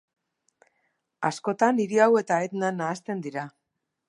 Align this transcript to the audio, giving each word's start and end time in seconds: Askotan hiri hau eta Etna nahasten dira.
Askotan 1.29 1.83
hiri 1.85 2.03
hau 2.07 2.11
eta 2.23 2.43
Etna 2.49 2.75
nahasten 2.83 3.23
dira. 3.29 3.49